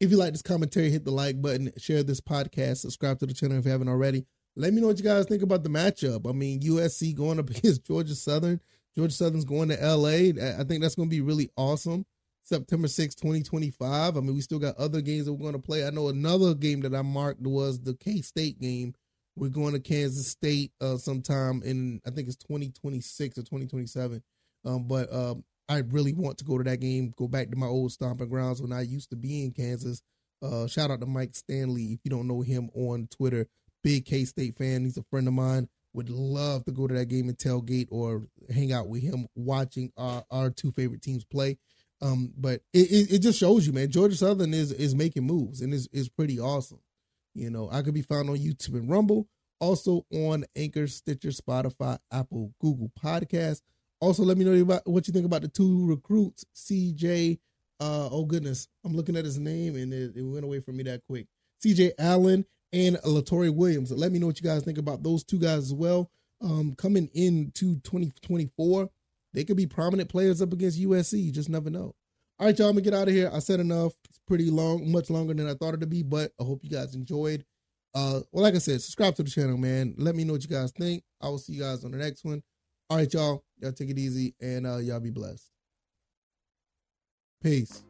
If 0.00 0.12
you 0.12 0.16
like 0.16 0.32
this 0.32 0.42
commentary, 0.42 0.90
hit 0.90 1.04
the 1.04 1.10
like 1.10 1.42
button, 1.42 1.72
share 1.76 2.04
this 2.04 2.20
podcast, 2.20 2.78
subscribe 2.78 3.18
to 3.18 3.26
the 3.26 3.34
channel 3.34 3.58
if 3.58 3.64
you 3.64 3.70
haven't 3.72 3.88
already. 3.88 4.26
Let 4.54 4.72
me 4.72 4.80
know 4.80 4.88
what 4.88 4.98
you 4.98 5.04
guys 5.04 5.26
think 5.26 5.42
about 5.42 5.64
the 5.64 5.70
matchup. 5.70 6.28
I 6.28 6.32
mean, 6.32 6.60
USC 6.60 7.14
going 7.16 7.38
up 7.38 7.50
against 7.50 7.84
Georgia 7.84 8.14
Southern. 8.14 8.60
Georgia 8.96 9.14
Southern's 9.14 9.44
going 9.44 9.68
to 9.70 9.76
LA. 9.76 10.30
I 10.58 10.64
think 10.64 10.82
that's 10.82 10.94
going 10.94 11.08
to 11.08 11.14
be 11.14 11.20
really 11.20 11.50
awesome. 11.56 12.06
September 12.44 12.88
6, 12.88 13.14
2025. 13.16 14.16
I 14.16 14.20
mean, 14.20 14.34
we 14.34 14.40
still 14.40 14.58
got 14.58 14.76
other 14.76 15.00
games 15.00 15.26
that 15.26 15.32
we're 15.32 15.50
going 15.50 15.52
to 15.52 15.58
play. 15.58 15.86
I 15.86 15.90
know 15.90 16.08
another 16.08 16.54
game 16.54 16.80
that 16.80 16.94
I 16.94 17.02
marked 17.02 17.42
was 17.42 17.80
the 17.80 17.94
K 17.94 18.22
State 18.22 18.60
game. 18.60 18.94
We're 19.36 19.50
going 19.50 19.74
to 19.74 19.80
Kansas 19.80 20.28
State 20.28 20.72
uh, 20.80 20.96
sometime 20.96 21.62
in, 21.64 22.00
I 22.06 22.10
think 22.10 22.26
it's 22.26 22.36
2026 22.36 23.38
or 23.38 23.42
2027. 23.42 24.22
Um, 24.64 24.88
but 24.88 25.12
um, 25.12 25.44
I 25.68 25.78
really 25.78 26.12
want 26.12 26.38
to 26.38 26.44
go 26.44 26.58
to 26.58 26.64
that 26.64 26.80
game, 26.80 27.12
go 27.16 27.28
back 27.28 27.50
to 27.50 27.56
my 27.56 27.66
old 27.66 27.92
stomping 27.92 28.28
grounds 28.28 28.62
when 28.62 28.72
I 28.72 28.82
used 28.82 29.10
to 29.10 29.16
be 29.16 29.44
in 29.44 29.52
Kansas. 29.52 30.02
Uh, 30.42 30.66
shout 30.66 30.90
out 30.90 31.00
to 31.00 31.06
Mike 31.06 31.34
Stanley. 31.34 31.92
If 31.92 32.00
you 32.04 32.10
don't 32.10 32.28
know 32.28 32.40
him 32.40 32.70
on 32.74 33.08
Twitter, 33.10 33.46
big 33.82 34.04
K 34.04 34.24
State 34.24 34.56
fan. 34.56 34.84
He's 34.84 34.96
a 34.96 35.02
friend 35.04 35.26
of 35.28 35.34
mine. 35.34 35.68
Would 35.94 36.10
love 36.10 36.64
to 36.66 36.72
go 36.72 36.86
to 36.86 36.94
that 36.94 37.08
game 37.08 37.28
and 37.28 37.36
tailgate 37.36 37.88
or 37.90 38.26
hang 38.52 38.72
out 38.72 38.88
with 38.88 39.02
him 39.02 39.26
watching 39.34 39.92
our, 39.96 40.24
our 40.30 40.50
two 40.50 40.70
favorite 40.70 41.02
teams 41.02 41.24
play. 41.24 41.58
Um, 42.00 42.32
but 42.36 42.60
it, 42.72 42.90
it, 42.90 43.12
it, 43.14 43.18
just 43.18 43.40
shows 43.40 43.66
you, 43.66 43.72
man, 43.72 43.90
Georgia 43.90 44.14
Southern 44.14 44.54
is 44.54 44.70
is 44.70 44.94
making 44.94 45.24
moves 45.24 45.60
and 45.60 45.74
is 45.74 45.88
is 45.92 46.08
pretty 46.08 46.38
awesome. 46.38 46.80
You 47.34 47.50
know, 47.50 47.68
I 47.72 47.82
could 47.82 47.94
be 47.94 48.02
found 48.02 48.30
on 48.30 48.36
YouTube 48.36 48.74
and 48.74 48.88
Rumble, 48.88 49.28
also 49.58 50.06
on 50.12 50.44
Anchor, 50.54 50.86
Stitcher, 50.86 51.30
Spotify, 51.30 51.98
Apple, 52.12 52.52
Google 52.60 52.92
Podcast. 53.02 53.62
Also, 54.00 54.22
let 54.22 54.38
me 54.38 54.44
know 54.44 54.54
about 54.60 54.86
what 54.86 55.06
you 55.06 55.12
think 55.12 55.26
about 55.26 55.42
the 55.42 55.48
two 55.48 55.86
recruits, 55.86 56.44
CJ. 56.54 57.38
Uh, 57.80 58.08
oh 58.10 58.24
goodness, 58.24 58.68
I'm 58.84 58.94
looking 58.94 59.16
at 59.16 59.24
his 59.24 59.38
name 59.38 59.76
and 59.76 59.92
it, 59.92 60.12
it 60.16 60.22
went 60.22 60.44
away 60.44 60.60
from 60.60 60.76
me 60.76 60.84
that 60.84 61.02
quick. 61.06 61.26
CJ 61.64 61.92
Allen 61.98 62.44
and 62.72 62.96
Latory 62.98 63.54
Williams. 63.54 63.90
Let 63.90 64.12
me 64.12 64.18
know 64.18 64.26
what 64.26 64.40
you 64.40 64.48
guys 64.48 64.62
think 64.62 64.78
about 64.78 65.02
those 65.02 65.24
two 65.24 65.38
guys 65.38 65.58
as 65.58 65.74
well. 65.74 66.10
Um, 66.40 66.74
coming 66.76 67.08
into 67.14 67.76
2024, 67.80 68.88
they 69.34 69.44
could 69.44 69.56
be 69.56 69.66
prominent 69.66 70.08
players 70.08 70.40
up 70.40 70.52
against 70.52 70.80
USC. 70.80 71.24
You 71.24 71.32
just 71.32 71.48
never 71.48 71.70
know. 71.70 71.94
All 72.40 72.46
right, 72.46 72.56
y'all, 72.56 72.68
I'm 72.68 72.74
gonna 72.74 72.82
get 72.82 72.94
out 72.94 73.08
of 73.08 73.14
here. 73.14 73.30
I 73.32 73.40
said 73.40 73.58
enough. 73.58 73.92
It's 74.08 74.20
pretty 74.26 74.48
long, 74.48 74.92
much 74.92 75.10
longer 75.10 75.34
than 75.34 75.48
I 75.48 75.54
thought 75.54 75.74
it 75.74 75.80
to 75.80 75.86
be, 75.86 76.04
but 76.04 76.30
I 76.40 76.44
hope 76.44 76.62
you 76.62 76.70
guys 76.70 76.94
enjoyed. 76.94 77.44
Uh, 77.94 78.20
well, 78.30 78.44
like 78.44 78.54
I 78.54 78.58
said, 78.58 78.80
subscribe 78.80 79.16
to 79.16 79.24
the 79.24 79.30
channel, 79.30 79.56
man. 79.56 79.94
Let 79.98 80.14
me 80.14 80.22
know 80.22 80.34
what 80.34 80.44
you 80.44 80.48
guys 80.48 80.70
think. 80.70 81.02
I 81.20 81.28
will 81.28 81.38
see 81.38 81.54
you 81.54 81.62
guys 81.62 81.84
on 81.84 81.90
the 81.90 81.98
next 81.98 82.24
one. 82.24 82.42
All 82.90 82.96
right, 82.96 83.12
y'all. 83.12 83.44
Y'all 83.60 83.72
take 83.72 83.90
it 83.90 83.98
easy 83.98 84.34
and 84.40 84.66
uh, 84.66 84.78
y'all 84.78 85.00
be 85.00 85.10
blessed. 85.10 85.50
Peace. 87.42 87.82